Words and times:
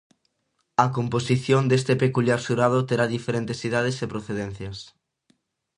A 0.83 0.85
composición 0.97 1.61
deste 1.67 1.93
peculiar 2.03 2.39
xurado 2.45 2.79
terá 2.89 3.05
diferentes 3.15 3.59
idades 3.67 3.95
e 4.05 4.11
procedencias. 4.13 4.77